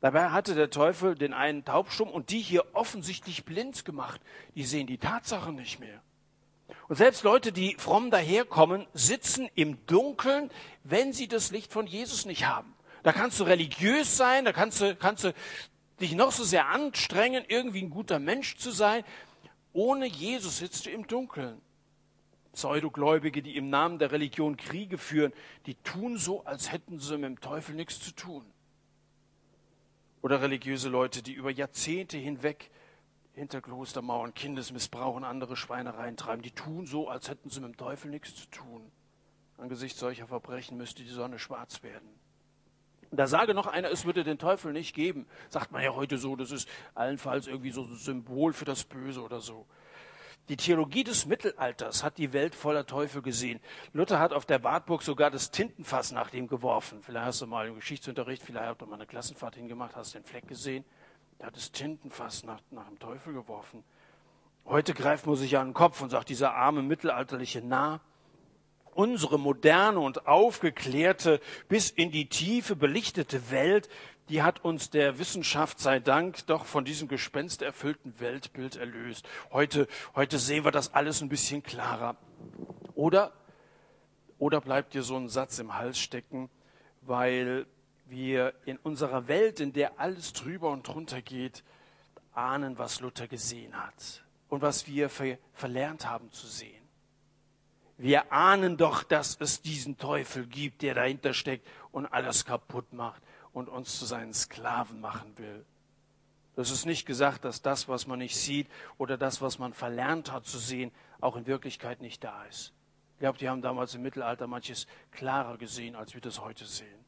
[0.00, 4.22] Dabei hatte der Teufel den einen taubstumm und die hier offensichtlich blind gemacht.
[4.54, 6.00] Die sehen die Tatsachen nicht mehr.
[6.88, 10.50] Und selbst Leute, die fromm daherkommen, sitzen im Dunkeln,
[10.82, 12.74] wenn sie das Licht von Jesus nicht haben.
[13.02, 15.34] Da kannst du religiös sein, da kannst du, kannst du
[16.00, 19.04] dich noch so sehr anstrengen, irgendwie ein guter Mensch zu sein.
[19.72, 21.60] Ohne Jesus sitzt du im Dunkeln.
[22.52, 25.32] Pseudogläubige, die im Namen der Religion Kriege führen,
[25.66, 28.44] die tun so, als hätten sie mit dem Teufel nichts zu tun.
[30.22, 32.70] Oder religiöse Leute, die über Jahrzehnte hinweg
[33.34, 36.42] hinter Klostermauern Kindesmissbrauch und andere Schweinereien treiben.
[36.42, 38.90] Die tun so, als hätten sie mit dem Teufel nichts zu tun.
[39.58, 42.08] Angesichts solcher Verbrechen müsste die Sonne schwarz werden.
[43.10, 45.26] Da sage noch einer, es würde den Teufel nicht geben.
[45.48, 49.22] Sagt man ja heute so, das ist allenfalls irgendwie so ein Symbol für das Böse
[49.22, 49.66] oder so.
[50.48, 53.60] Die Theologie des Mittelalters hat die Welt voller Teufel gesehen.
[53.92, 57.02] Luther hat auf der Wartburg sogar das Tintenfass nach dem geworfen.
[57.02, 60.24] Vielleicht hast du mal im Geschichtsunterricht, vielleicht hast du mal eine Klassenfahrt hingemacht, hast den
[60.24, 60.84] Fleck gesehen.
[61.38, 63.84] Er hat das Tintenfass nach, nach dem Teufel geworfen.
[64.66, 68.00] Heute greift man sich an den Kopf und sagt, dieser arme mittelalterliche Narr,
[68.94, 73.88] unsere moderne und aufgeklärte, bis in die Tiefe belichtete Welt,
[74.30, 79.28] die hat uns der Wissenschaft sei Dank doch von diesem gespensterfüllten Weltbild erlöst.
[79.52, 82.16] Heute, heute sehen wir das alles ein bisschen klarer.
[82.94, 83.32] Oder,
[84.38, 86.48] oder bleibt dir so ein Satz im Hals stecken,
[87.02, 87.66] weil
[88.06, 91.64] wir in unserer Welt, in der alles drüber und drunter geht,
[92.32, 96.82] ahnen, was Luther gesehen hat und was wir ver verlernt haben zu sehen.
[97.96, 103.22] Wir ahnen doch, dass es diesen Teufel gibt, der dahinter steckt und alles kaputt macht
[103.52, 105.64] und uns zu seinen Sklaven machen will.
[106.56, 110.32] Das ist nicht gesagt, dass das, was man nicht sieht oder das, was man verlernt
[110.32, 110.90] hat zu sehen,
[111.20, 112.72] auch in Wirklichkeit nicht da ist.
[113.14, 117.03] Ich glaube, die haben damals im Mittelalter manches klarer gesehen, als wir das heute sehen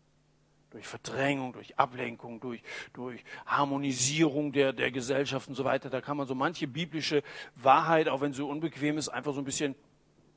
[0.76, 2.62] durch Verdrängung, durch Ablenkung, durch,
[2.92, 5.88] durch Harmonisierung der, der Gesellschaft und so weiter.
[5.88, 7.22] Da kann man so manche biblische
[7.54, 9.74] Wahrheit, auch wenn sie unbequem ist, einfach so ein bisschen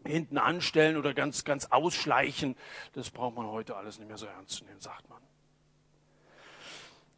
[0.06, 2.56] hinten anstellen oder ganz, ganz ausschleichen.
[2.94, 5.20] Das braucht man heute alles nicht mehr so ernst zu nehmen, sagt man.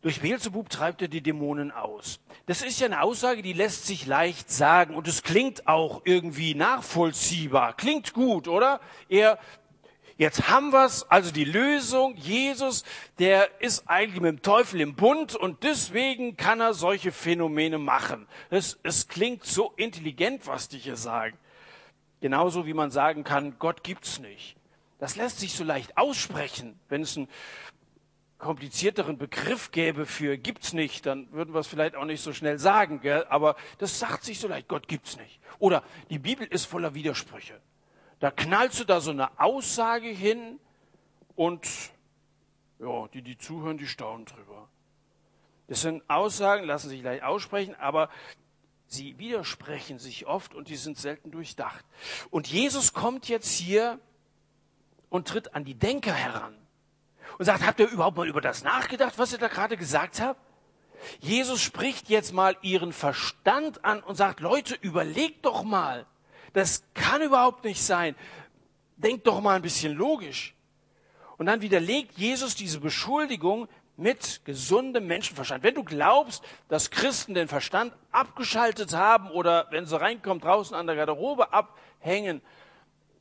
[0.01, 2.19] Durch Beelzebub treibt er die Dämonen aus.
[2.47, 6.55] Das ist ja eine Aussage, die lässt sich leicht sagen und es klingt auch irgendwie
[6.55, 7.77] nachvollziehbar.
[7.77, 8.81] Klingt gut, oder?
[9.09, 9.37] Er
[10.21, 12.15] Jetzt haben wir's, also die Lösung.
[12.15, 12.83] Jesus,
[13.17, 18.27] der ist eigentlich mit dem Teufel im Bund und deswegen kann er solche Phänomene machen.
[18.51, 21.39] Es, es klingt so intelligent, was die hier sagen.
[22.19, 24.57] Genauso wie man sagen kann, Gott gibt's nicht.
[24.99, 26.79] Das lässt sich so leicht aussprechen.
[26.87, 27.27] Wenn es einen
[28.37, 32.59] komplizierteren Begriff gäbe für gibt's nicht, dann würden wir es vielleicht auch nicht so schnell
[32.59, 33.01] sagen.
[33.01, 33.25] Gell?
[33.29, 35.39] Aber das sagt sich so leicht, Gott gibt's nicht.
[35.57, 35.81] Oder
[36.11, 37.59] die Bibel ist voller Widersprüche.
[38.21, 40.59] Da knallst du da so eine Aussage hin
[41.35, 41.67] und
[42.79, 44.69] ja, die, die zuhören, die staunen drüber.
[45.67, 48.09] Das sind Aussagen, lassen sich leicht aussprechen, aber
[48.85, 51.83] sie widersprechen sich oft und die sind selten durchdacht.
[52.29, 53.99] Und Jesus kommt jetzt hier
[55.09, 56.55] und tritt an die Denker heran
[57.39, 60.39] und sagt, habt ihr überhaupt mal über das nachgedacht, was ihr da gerade gesagt habt?
[61.21, 66.05] Jesus spricht jetzt mal ihren Verstand an und sagt, Leute, überlegt doch mal.
[66.53, 68.15] Das kann überhaupt nicht sein.
[68.97, 70.53] Denkt doch mal ein bisschen logisch.
[71.37, 75.63] Und dann widerlegt Jesus diese Beschuldigung mit gesundem Menschenverstand.
[75.63, 80.87] Wenn du glaubst, dass Christen den Verstand abgeschaltet haben oder wenn sie reinkommen, draußen an
[80.87, 82.41] der Garderobe abhängen,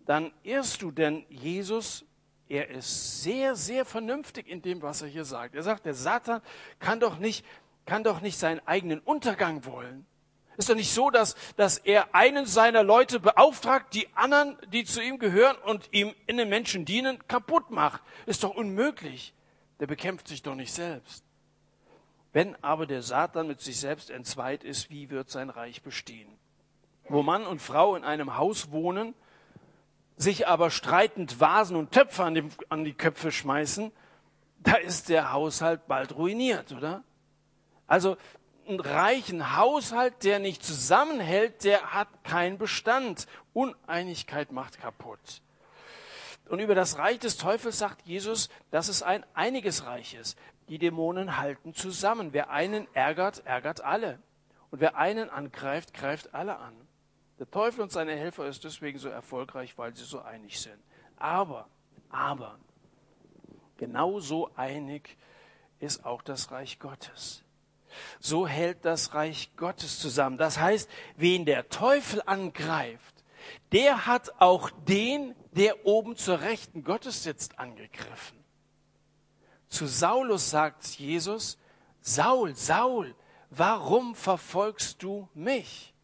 [0.06, 2.04] dann irrst du, denn Jesus,
[2.48, 5.54] er ist sehr, sehr vernünftig in dem, was er hier sagt.
[5.54, 6.40] Er sagt, der Satan
[6.78, 7.44] kann doch nicht,
[7.86, 10.06] kann doch nicht seinen eigenen Untergang wollen.
[10.56, 15.02] Ist doch nicht so, dass, dass er einen seiner Leute beauftragt, die anderen, die zu
[15.02, 18.02] ihm gehören und ihm in den Menschen dienen, kaputt macht.
[18.26, 19.32] Ist doch unmöglich.
[19.78, 21.24] Der bekämpft sich doch nicht selbst.
[22.32, 26.28] Wenn aber der Satan mit sich selbst entzweit ist, wie wird sein Reich bestehen?
[27.08, 29.14] Wo Mann und Frau in einem Haus wohnen,
[30.16, 33.90] sich aber streitend Vasen und Töpfe an die, an die Köpfe schmeißen,
[34.58, 37.02] da ist der Haushalt bald ruiniert, oder?
[37.86, 38.16] Also
[38.66, 43.26] einen reichen Haushalt, der nicht zusammenhält, der hat keinen Bestand.
[43.52, 45.42] Uneinigkeit macht kaputt.
[46.48, 50.38] Und über das Reich des Teufels sagt Jesus, dass es ein einiges Reich ist.
[50.68, 52.32] Die Dämonen halten zusammen.
[52.32, 54.20] Wer einen ärgert, ärgert alle.
[54.70, 56.74] Und wer einen angreift, greift alle an.
[57.38, 60.78] Der Teufel und seine Helfer ist deswegen so erfolgreich, weil sie so einig sind.
[61.16, 61.68] Aber,
[62.10, 62.58] aber,
[63.76, 65.16] genauso einig
[65.78, 67.42] ist auch das Reich Gottes
[68.18, 70.38] so hält das Reich Gottes zusammen.
[70.38, 73.24] Das heißt, wen der Teufel angreift,
[73.72, 78.38] der hat auch den, der oben zur Rechten Gottes sitzt, angegriffen.
[79.68, 81.58] Zu Saulus sagt Jesus,
[82.00, 83.14] Saul, Saul,
[83.50, 85.94] warum verfolgst du mich?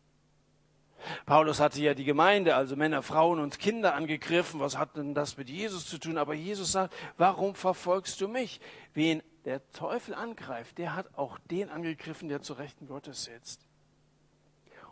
[1.24, 4.60] Paulus hatte ja die Gemeinde, also Männer, Frauen und Kinder angegriffen.
[4.60, 6.18] Was hat denn das mit Jesus zu tun?
[6.18, 8.60] Aber Jesus sagt, warum verfolgst du mich?
[8.94, 13.64] Wen der Teufel angreift, der hat auch den angegriffen, der zur Rechten Gottes sitzt.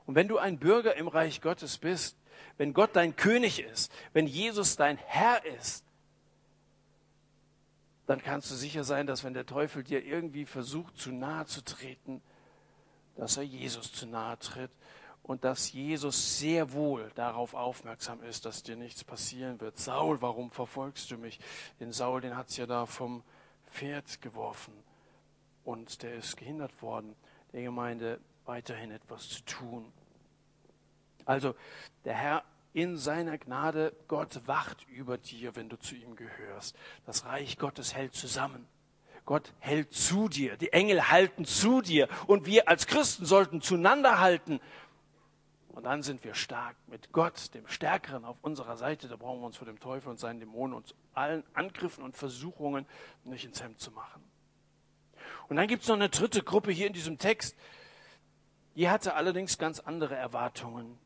[0.06, 2.16] Und wenn du ein Bürger im Reich Gottes bist,
[2.56, 5.84] wenn Gott dein König ist, wenn Jesus dein Herr ist,
[8.06, 11.64] dann kannst du sicher sein, dass wenn der Teufel dir irgendwie versucht, zu nahe zu
[11.64, 12.22] treten,
[13.16, 14.70] dass er Jesus zu nahe tritt
[15.24, 19.78] und dass Jesus sehr wohl darauf aufmerksam ist, dass dir nichts passieren wird.
[19.78, 21.40] Saul, warum verfolgst du mich?
[21.80, 23.24] Den Saul, den hat's ja da vom
[23.74, 24.72] Pferd geworfen
[25.64, 27.16] und der ist gehindert worden,
[27.52, 29.92] der Gemeinde weiterhin etwas zu tun.
[31.24, 31.54] Also
[32.04, 36.76] der Herr in seiner Gnade, Gott wacht über dir, wenn du zu ihm gehörst.
[37.04, 38.66] Das Reich Gottes hält zusammen.
[39.24, 40.56] Gott hält zu dir.
[40.56, 42.08] Die Engel halten zu dir.
[42.26, 44.60] Und wir als Christen sollten zueinander halten.
[45.74, 49.08] Und dann sind wir stark mit Gott, dem Stärkeren auf unserer Seite.
[49.08, 52.86] Da brauchen wir uns vor dem Teufel und seinen Dämonen und allen Angriffen und Versuchungen
[53.24, 54.22] nicht ins Hemd zu machen.
[55.48, 57.56] Und dann gibt es noch eine dritte Gruppe hier in diesem Text.
[58.76, 60.96] Die hatte allerdings ganz andere Erwartungen.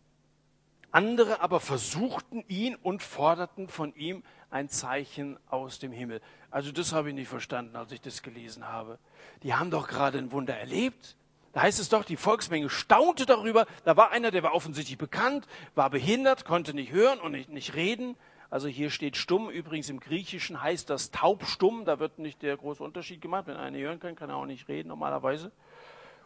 [0.90, 6.20] Andere aber versuchten ihn und forderten von ihm ein Zeichen aus dem Himmel.
[6.50, 8.98] Also das habe ich nicht verstanden, als ich das gelesen habe.
[9.42, 11.16] Die haben doch gerade ein Wunder erlebt.
[11.58, 13.66] Da heißt es doch, die Volksmenge staunte darüber.
[13.82, 15.44] Da war einer, der war offensichtlich bekannt,
[15.74, 18.14] war behindert, konnte nicht hören und nicht, nicht reden.
[18.48, 19.50] Also hier steht stumm.
[19.50, 21.84] Übrigens im Griechischen heißt das taubstumm.
[21.84, 23.48] Da wird nicht der große Unterschied gemacht.
[23.48, 25.50] Wenn einer hören kann, kann er auch nicht reden normalerweise.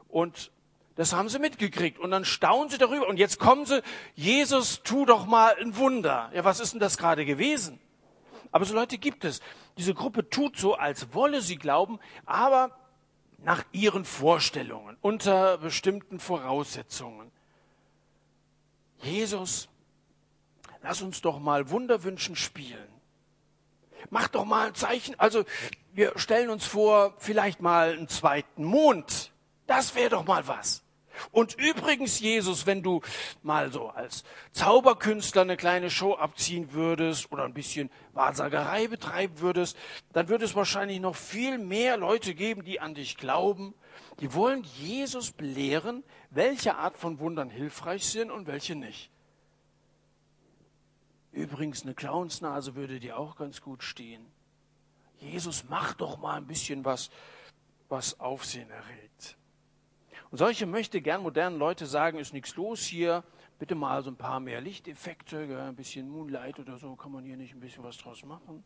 [0.06, 0.52] Und
[0.96, 1.98] das haben sie mitgekriegt.
[1.98, 3.08] Und dann staunen sie darüber.
[3.08, 3.80] Und jetzt kommen sie,
[4.14, 6.30] Jesus, tu doch mal ein Wunder.
[6.34, 7.80] Ja, was ist denn das gerade gewesen?
[8.50, 9.40] Aber so Leute gibt es.
[9.78, 12.81] Diese Gruppe tut so, als wolle sie glauben, aber
[13.44, 17.30] nach ihren Vorstellungen, unter bestimmten Voraussetzungen.
[19.02, 19.68] Jesus,
[20.82, 22.88] lass uns doch mal Wunderwünschen spielen.
[24.10, 25.18] Mach doch mal ein Zeichen.
[25.18, 25.44] Also
[25.92, 29.32] wir stellen uns vor, vielleicht mal einen zweiten Mond.
[29.66, 30.82] Das wäre doch mal was.
[31.30, 33.00] Und übrigens, Jesus, wenn du
[33.42, 39.76] mal so als Zauberkünstler eine kleine Show abziehen würdest oder ein bisschen Wahrsagerei betreiben würdest,
[40.12, 43.74] dann würde es wahrscheinlich noch viel mehr Leute geben, die an dich glauben.
[44.20, 49.10] Die wollen Jesus belehren, welche Art von Wundern hilfreich sind und welche nicht.
[51.32, 54.24] Übrigens, eine Clownsnase würde dir auch ganz gut stehen.
[55.18, 57.10] Jesus, mach doch mal ein bisschen was,
[57.88, 59.36] was Aufsehen erregt.
[60.32, 63.22] Und solche möchte gern modernen Leute sagen, ist nichts los hier,
[63.58, 67.36] bitte mal so ein paar mehr Lichteffekte, ein bisschen Moonlight oder so, kann man hier
[67.36, 68.64] nicht ein bisschen was draus machen?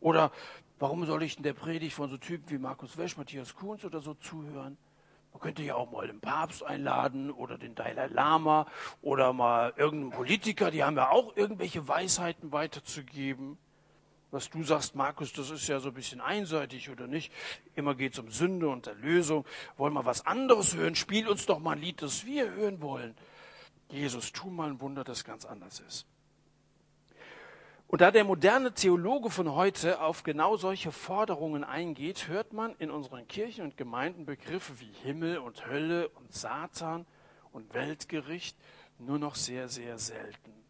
[0.00, 0.32] Oder
[0.80, 4.00] warum soll ich in der Predigt von so Typen wie Markus Wesch, Matthias Kuhns oder
[4.00, 4.76] so zuhören?
[5.32, 8.66] Man könnte ja auch mal den Papst einladen oder den Dalai Lama
[9.02, 13.56] oder mal irgendeinen Politiker, die haben ja auch irgendwelche Weisheiten weiterzugeben.
[14.32, 17.30] Was du sagst, Markus, das ist ja so ein bisschen einseitig oder nicht.
[17.76, 19.44] Immer geht es um Sünde und Erlösung.
[19.76, 20.94] Wollen wir was anderes hören?
[20.94, 23.14] Spiel uns doch mal ein Lied, das wir hören wollen.
[23.90, 26.06] Jesus, tu mal ein Wunder, das ganz anders ist.
[27.88, 32.90] Und da der moderne Theologe von heute auf genau solche Forderungen eingeht, hört man in
[32.90, 37.04] unseren Kirchen und Gemeinden Begriffe wie Himmel und Hölle und Satan
[37.52, 38.56] und Weltgericht
[38.98, 40.61] nur noch sehr, sehr selten.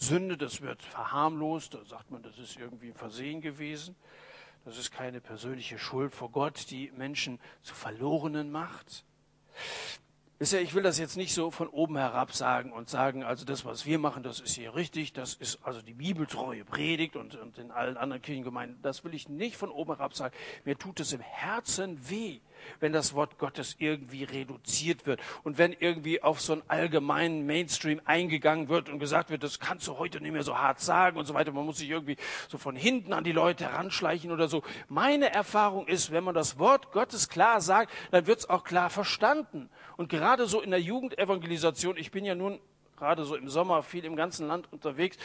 [0.00, 3.96] Sünde, das wird verharmlost, da sagt man, das ist irgendwie Versehen gewesen.
[4.64, 9.04] Das ist keine persönliche Schuld vor Gott, die Menschen zu Verlorenen macht.
[10.40, 13.86] Ich will das jetzt nicht so von oben herab sagen und sagen, also das, was
[13.86, 17.72] wir machen, das ist hier richtig, das ist also die bibeltreue Predigt und, und in
[17.72, 18.80] allen anderen Kirchengemeinden.
[18.82, 20.32] Das will ich nicht von oben herab sagen.
[20.64, 22.38] Mir tut es im Herzen weh,
[22.80, 28.00] wenn das Wort Gottes irgendwie reduziert wird und wenn irgendwie auf so einen allgemeinen Mainstream
[28.04, 31.26] eingegangen wird und gesagt wird, das kannst du heute nicht mehr so hart sagen und
[31.26, 31.52] so weiter.
[31.52, 32.16] Man muss sich irgendwie
[32.48, 34.62] so von hinten an die Leute heranschleichen oder so.
[34.88, 38.90] Meine Erfahrung ist, wenn man das Wort Gottes klar sagt, dann wird es auch klar
[38.90, 39.68] verstanden.
[39.96, 42.60] Und gerade so in der Jugendevangelisation, ich bin ja nun
[42.98, 45.16] gerade so im Sommer viel im ganzen Land unterwegs,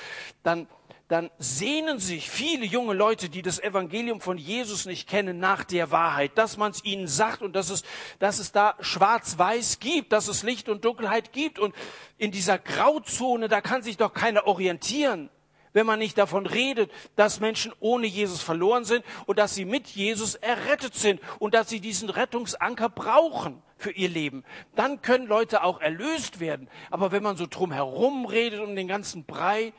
[0.44, 0.68] dann,
[1.08, 5.92] dann sehnen sich viele junge Leute, die das Evangelium von Jesus nicht kennen, nach der
[5.92, 7.84] Wahrheit, dass man es ihnen sagt und dass es,
[8.20, 11.60] dass es da schwarz-weiß gibt, dass es Licht und Dunkelheit gibt.
[11.60, 11.76] Und
[12.18, 15.30] in dieser Grauzone, da kann sich doch keiner orientieren
[15.74, 19.88] wenn man nicht davon redet, dass Menschen ohne Jesus verloren sind und dass sie mit
[19.88, 24.44] Jesus errettet sind und dass sie diesen Rettungsanker brauchen für ihr Leben.
[24.76, 26.70] Dann können Leute auch erlöst werden.
[26.92, 29.74] Aber wenn man so drum herum redet um den ganzen Brei,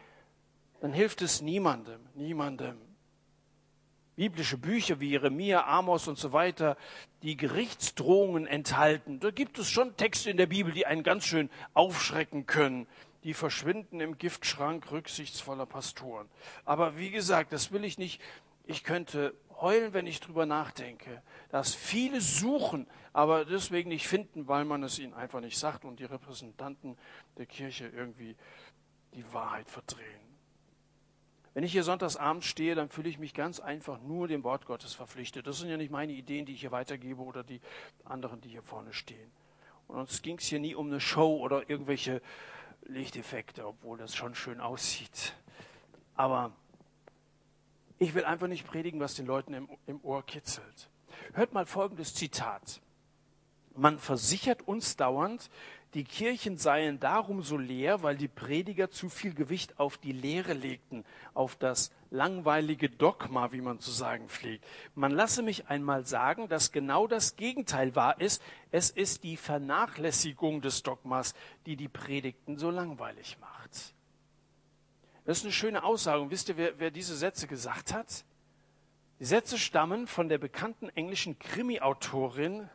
[0.85, 2.77] dann hilft es niemandem, niemandem.
[4.17, 6.77] Biblische Bücher wie Jeremia, Amos und so weiter,
[7.23, 9.19] die Gerichtsdrohungen enthalten.
[9.19, 12.87] Da gibt es schon Texte in der Bibel, die einen ganz schön aufschrecken können
[13.23, 16.29] die verschwinden im Giftschrank rücksichtsvoller Pastoren.
[16.67, 18.21] Aber wie gesagt, das will ich nicht.
[18.67, 24.67] Ich könnte heulen, wenn ich drüber nachdenke, dass viele suchen, aber deswegen nicht finden, weil
[24.67, 26.99] man es ihnen einfach nicht sagt und die Repräsentanten
[27.39, 28.37] der Kirche irgendwie
[29.15, 30.24] die Wahrheit verdrehen.
[31.55, 34.93] Wenn ich hier sonntagsabends stehe, dann fühle ich mich ganz einfach nur dem Wort Gottes
[34.93, 35.47] verpflichtet.
[35.47, 37.61] Das sind ja nicht meine Ideen, die ich hier weitergebe oder die
[38.05, 39.31] anderen, die hier vorne stehen.
[39.87, 42.21] Und uns ging es hier nie um eine Show oder irgendwelche
[42.83, 45.35] Lichteffekte, obwohl das schon schön aussieht.
[46.17, 46.53] Aber
[47.99, 50.91] ich will einfach nicht predigen, was den Leuten im, im Ohr kitzelt.
[51.35, 52.81] Hört mal folgendes Zitat.
[53.77, 55.51] Man versichert uns dauernd,
[55.95, 60.53] die Kirchen seien darum so leer, weil die Prediger zu viel Gewicht auf die Lehre
[60.53, 64.65] legten, auf das langweilige Dogma, wie man zu sagen pflegt.
[64.97, 68.43] Man lasse mich einmal sagen, dass genau das Gegenteil wahr ist.
[68.73, 71.35] Es ist die Vernachlässigung des Dogmas,
[71.67, 73.95] die die Predigten so langweilig macht.
[75.25, 76.23] Das ist eine schöne Aussage.
[76.23, 78.25] Und wisst ihr, wer, wer diese Sätze gesagt hat?
[79.21, 82.69] Die Sätze stammen von der bekannten englischen Krimi-Autorin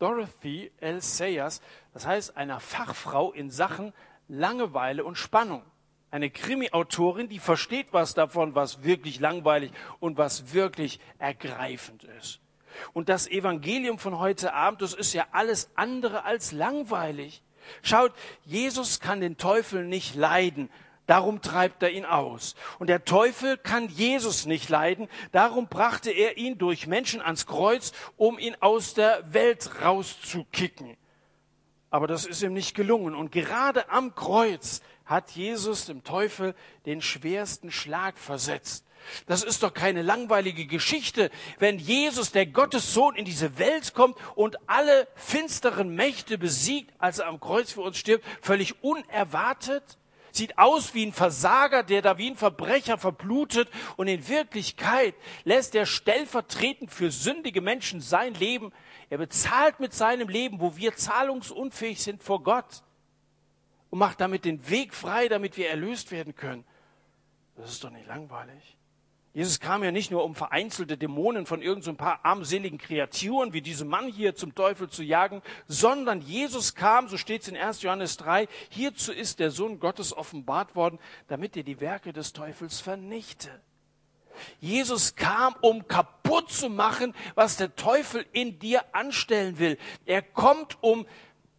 [0.00, 1.00] Dorothy L.
[1.00, 1.60] Sayers,
[1.94, 3.92] das heißt einer Fachfrau in Sachen
[4.28, 5.62] Langeweile und Spannung.
[6.10, 12.40] Eine Krimi-Autorin, die versteht was davon, was wirklich langweilig und was wirklich ergreifend ist.
[12.92, 17.42] Und das Evangelium von heute Abend, das ist ja alles andere als langweilig.
[17.82, 18.12] Schaut,
[18.44, 20.70] Jesus kann den Teufel nicht leiden.
[21.10, 22.54] Darum treibt er ihn aus.
[22.78, 25.08] Und der Teufel kann Jesus nicht leiden.
[25.32, 30.96] Darum brachte er ihn durch Menschen ans Kreuz, um ihn aus der Welt rauszukicken.
[31.90, 33.16] Aber das ist ihm nicht gelungen.
[33.16, 36.54] Und gerade am Kreuz hat Jesus dem Teufel
[36.86, 38.86] den schwersten Schlag versetzt.
[39.26, 44.58] Das ist doch keine langweilige Geschichte, wenn Jesus, der Gottessohn, in diese Welt kommt und
[44.68, 49.96] alle finsteren Mächte besiegt, als er am Kreuz für uns stirbt, völlig unerwartet
[50.32, 55.14] sieht aus wie ein Versager, der da wie ein Verbrecher verblutet und in Wirklichkeit
[55.44, 58.72] lässt er stellvertretend für sündige Menschen sein Leben
[59.10, 62.84] Er bezahlt mit seinem Leben, wo wir zahlungsunfähig sind vor Gott
[63.90, 66.64] und macht damit den Weg frei, damit wir erlöst werden können.
[67.56, 68.76] Das ist doch nicht langweilig.
[69.32, 73.62] Jesus kam ja nicht nur, um vereinzelte Dämonen von irgendein so paar armseligen Kreaturen wie
[73.62, 77.82] diesem Mann hier zum Teufel zu jagen, sondern Jesus kam, so steht es in 1.
[77.82, 82.80] Johannes 3, hierzu ist der Sohn Gottes offenbart worden, damit er die Werke des Teufels
[82.80, 83.50] vernichte.
[84.58, 89.78] Jesus kam, um kaputt zu machen, was der Teufel in dir anstellen will.
[90.06, 91.06] Er kommt, um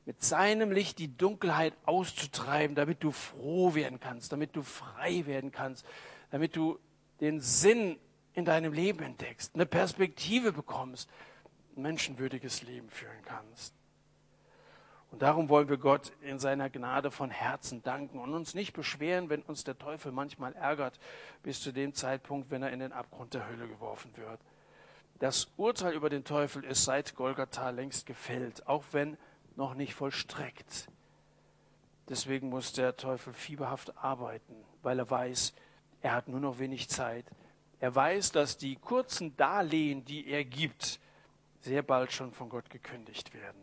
[0.05, 5.51] mit seinem Licht die Dunkelheit auszutreiben, damit du froh werden kannst, damit du frei werden
[5.51, 5.85] kannst,
[6.31, 6.79] damit du
[7.21, 7.97] den Sinn
[8.33, 11.09] in deinem Leben entdeckst, eine Perspektive bekommst,
[11.75, 13.73] ein menschenwürdiges Leben führen kannst.
[15.11, 19.29] Und darum wollen wir Gott in seiner Gnade von Herzen danken und uns nicht beschweren,
[19.29, 20.99] wenn uns der Teufel manchmal ärgert,
[21.43, 24.39] bis zu dem Zeitpunkt, wenn er in den Abgrund der Hölle geworfen wird.
[25.19, 29.17] Das Urteil über den Teufel ist seit Golgatha längst gefällt, auch wenn
[29.57, 30.87] noch nicht vollstreckt.
[32.07, 35.53] Deswegen muss der Teufel fieberhaft arbeiten, weil er weiß,
[36.01, 37.25] er hat nur noch wenig Zeit.
[37.79, 40.99] Er weiß, dass die kurzen Darlehen, die er gibt,
[41.61, 43.61] sehr bald schon von Gott gekündigt werden.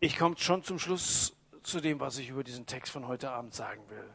[0.00, 3.54] Ich komme schon zum Schluss zu dem, was ich über diesen Text von heute Abend
[3.54, 4.08] sagen will.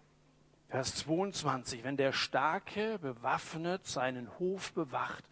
[0.70, 5.24] Vers 22, wenn der Starke bewaffnet seinen Hof bewacht,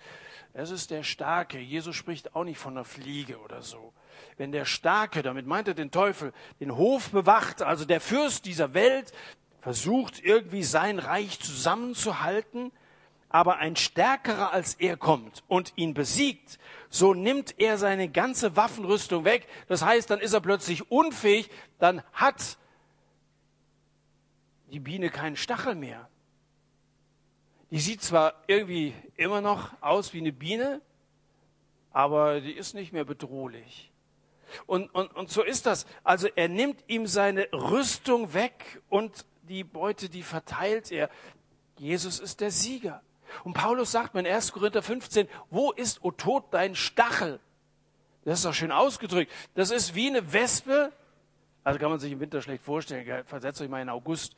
[0.54, 1.58] es ist der Starke.
[1.58, 3.94] Jesus spricht auch nicht von einer Fliege oder so.
[4.38, 8.74] Wenn der Starke, damit meint er den Teufel, den Hof bewacht, also der Fürst dieser
[8.74, 9.14] Welt,
[9.62, 12.72] versucht irgendwie sein Reich zusammenzuhalten,
[13.30, 16.60] aber ein Stärkerer als er kommt und ihn besiegt,
[16.90, 19.48] so nimmt er seine ganze Waffenrüstung weg.
[19.68, 21.50] Das heißt, dann ist er plötzlich unfähig,
[21.80, 22.58] dann hat
[24.72, 26.10] die Biene keinen Stachel mehr.
[27.70, 30.82] Die sieht zwar irgendwie immer noch aus wie eine Biene,
[31.92, 33.92] aber die ist nicht mehr bedrohlich.
[34.66, 35.86] Und, und, und so ist das.
[36.04, 41.10] Also er nimmt ihm seine Rüstung weg und die Beute, die verteilt er.
[41.78, 43.02] Jesus ist der Sieger.
[43.44, 44.54] Und Paulus sagt mir in 1.
[44.54, 47.40] Korinther 15, wo ist, o Tod, dein Stachel?
[48.24, 49.32] Das ist doch schön ausgedrückt.
[49.56, 50.92] Das ist wie eine Wespe.
[51.64, 53.26] Also kann man sich im Winter schlecht vorstellen.
[53.26, 54.36] Versetzt euch mal in August.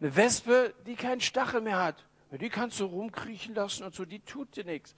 [0.00, 2.04] Eine Wespe, die keinen Stachel mehr hat.
[2.32, 4.94] Die kannst du rumkriechen lassen und so, die tut dir nichts.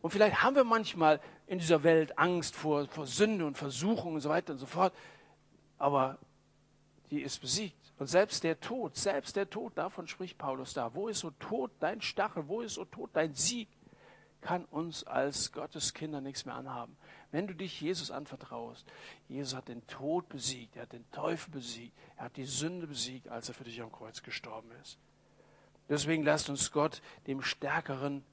[0.00, 4.20] Und vielleicht haben wir manchmal in dieser Welt Angst vor, vor Sünde und Versuchung und
[4.20, 4.94] so weiter und so fort.
[5.78, 6.18] Aber
[7.10, 7.79] die ist besiegt.
[8.00, 10.94] Und selbst der Tod, selbst der Tod, davon spricht Paulus da.
[10.94, 12.48] Wo ist so Tod dein Stachel?
[12.48, 13.68] Wo ist so Tod dein Sieg?
[14.40, 16.96] Kann uns als Gottes Kinder nichts mehr anhaben.
[17.30, 18.90] Wenn du dich Jesus anvertraust,
[19.28, 23.28] Jesus hat den Tod besiegt, er hat den Teufel besiegt, er hat die Sünde besiegt,
[23.28, 24.96] als er für dich am Kreuz gestorben ist.
[25.90, 28.24] Deswegen lasst uns Gott, dem Stärkeren,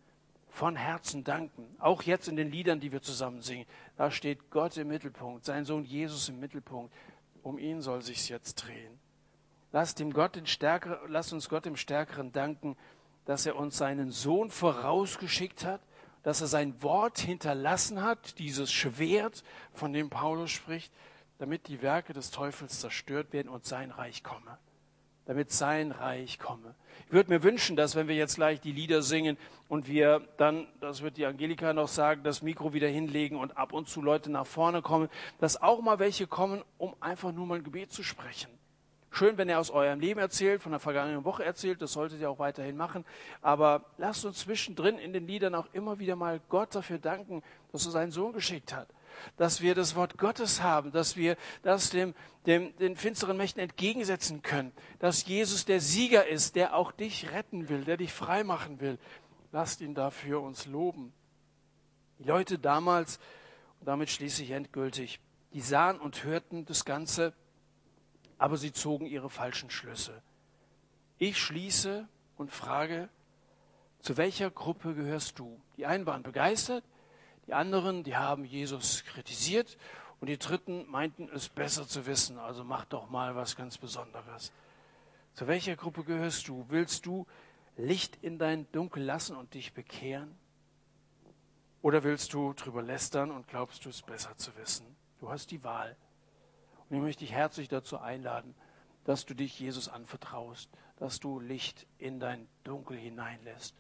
[0.48, 1.76] von Herzen danken.
[1.78, 3.66] Auch jetzt in den Liedern, die wir zusammen singen.
[3.98, 6.96] Da steht Gott im Mittelpunkt, sein Sohn Jesus im Mittelpunkt.
[7.44, 8.98] Um ihn soll sich's jetzt drehen.
[9.78, 12.76] Lasst, dem Gott den Stärker, lasst uns Gott dem Stärkeren danken,
[13.26, 15.82] dass er uns seinen Sohn vorausgeschickt hat,
[16.24, 19.44] dass er sein Wort hinterlassen hat, dieses Schwert,
[19.76, 20.92] von dem Paulus spricht,
[21.38, 24.58] damit die Werke des Teufels zerstört werden und sein Reich komme.
[25.28, 26.74] Damit sein Reich komme.
[27.06, 29.38] Ich würde mir wünschen, dass wenn wir jetzt gleich die Lieder singen
[29.70, 33.74] und wir dann, das wird die Angelika noch sagen, das Mikro wieder hinlegen und ab
[33.74, 35.08] und zu Leute nach vorne kommen,
[35.38, 38.50] dass auch mal welche kommen, um einfach nur mal ein Gebet zu sprechen
[39.18, 42.30] Schön, wenn er aus eurem Leben erzählt, von der vergangenen Woche erzählt, das solltet ihr
[42.30, 43.04] auch weiterhin machen.
[43.42, 47.42] Aber lasst uns zwischendrin in den Liedern auch immer wieder mal Gott dafür danken,
[47.72, 48.88] dass er seinen Sohn geschickt hat.
[49.36, 52.14] Dass wir das Wort Gottes haben, dass wir das dem,
[52.46, 54.72] dem, den finsteren Mächten entgegensetzen können.
[55.00, 59.00] Dass Jesus der Sieger ist, der auch dich retten will, der dich frei machen will.
[59.52, 61.12] Lasst ihn dafür uns loben.
[62.20, 63.18] Die Leute damals,
[63.80, 65.20] und damit schließe ich endgültig,
[65.54, 67.34] die sahen und hörten das Ganze
[68.38, 70.22] aber sie zogen ihre falschen Schlüsse.
[71.18, 72.08] Ich schließe
[72.38, 73.10] und frage,
[74.00, 75.60] zu welcher Gruppe gehörst du?
[75.78, 76.84] Die einen waren begeistert,
[77.48, 79.78] die anderen, die haben Jesus kritisiert
[80.20, 84.52] und die dritten meinten es besser zu wissen, also mach doch mal was ganz Besonderes.
[85.34, 86.66] Zu welcher Gruppe gehörst du?
[86.70, 87.26] Willst du
[87.78, 90.36] Licht in dein Dunkel lassen und dich bekehren?
[91.82, 94.86] Oder willst du drüber lästern und glaubst du es besser zu wissen?
[95.20, 95.96] Du hast die Wahl.
[96.90, 98.56] Und ich möchte dich herzlich dazu einladen,
[99.04, 103.76] dass du dich Jesus anvertraust, dass du Licht in dein Dunkel hineinlässt,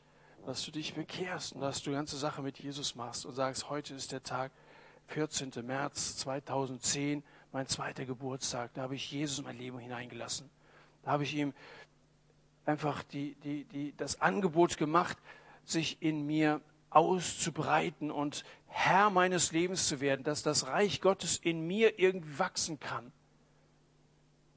[0.46, 3.70] dass du dich bekehrst und dass du die ganze Sache mit Jesus machst und sagst,
[3.70, 4.52] heute ist der Tag,
[5.08, 5.52] 14.
[5.64, 10.50] März 2010, mein zweiter Geburtstag, da habe ich Jesus in mein Leben hineingelassen.
[11.04, 11.54] Da habe ich ihm
[12.66, 15.18] einfach die, die, die, das Angebot gemacht,
[15.64, 16.62] sich in mir
[16.98, 22.80] auszubreiten und Herr meines Lebens zu werden, dass das Reich Gottes in mir irgendwie wachsen
[22.80, 23.12] kann,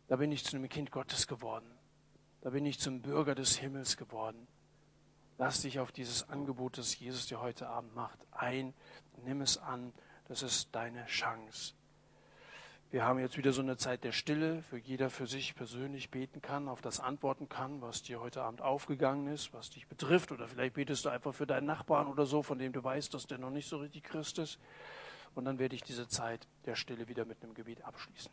[0.08, 1.70] da bin ich zu einem Kind Gottes geworden.
[2.40, 4.48] Da bin ich zum Bürger des Himmels geworden.
[5.38, 8.74] Lass dich auf dieses Angebot, das Jesus dir heute Abend macht, ein.
[9.24, 9.92] Nimm es an.
[10.26, 11.74] Das ist deine Chance.
[12.90, 16.42] Wir haben jetzt wieder so eine Zeit der Stille, wo jeder für sich persönlich beten
[16.42, 20.32] kann, auf das antworten kann, was dir heute Abend aufgegangen ist, was dich betrifft.
[20.32, 23.28] Oder vielleicht betest du einfach für deinen Nachbarn oder so, von dem du weißt, dass
[23.28, 24.58] der noch nicht so richtig Christ ist.
[25.36, 28.32] Und dann werde ich diese Zeit der Stille wieder mit einem Gebet abschließen.